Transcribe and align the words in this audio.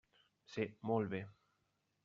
Sí, 0.53 0.65
molt 0.93 1.13
bé. 1.13 1.21